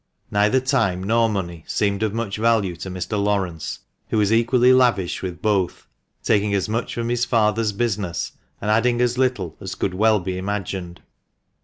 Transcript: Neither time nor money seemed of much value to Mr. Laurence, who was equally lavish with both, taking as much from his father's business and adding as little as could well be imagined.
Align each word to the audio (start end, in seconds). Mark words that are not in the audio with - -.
Neither 0.31 0.59
time 0.59 1.03
nor 1.03 1.29
money 1.29 1.63
seemed 1.67 2.01
of 2.01 2.11
much 2.11 2.37
value 2.37 2.75
to 2.77 2.89
Mr. 2.89 3.23
Laurence, 3.23 3.81
who 4.09 4.17
was 4.17 4.33
equally 4.33 4.73
lavish 4.73 5.21
with 5.21 5.43
both, 5.43 5.85
taking 6.23 6.55
as 6.55 6.67
much 6.67 6.95
from 6.95 7.09
his 7.09 7.23
father's 7.23 7.71
business 7.71 8.31
and 8.59 8.71
adding 8.71 8.99
as 8.99 9.19
little 9.19 9.55
as 9.61 9.75
could 9.75 9.93
well 9.93 10.19
be 10.19 10.39
imagined. 10.39 11.03